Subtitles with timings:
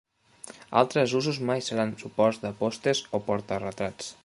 [0.79, 4.13] Altres usos mai seran suports de pòsters o porta-retrats.